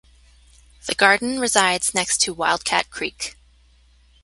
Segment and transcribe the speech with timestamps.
[0.87, 3.37] The garden resides next to Wildcat Creek.